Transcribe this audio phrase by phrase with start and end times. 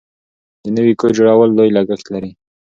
[0.63, 2.31] د نوي کور جوړول لوی لګښت لري.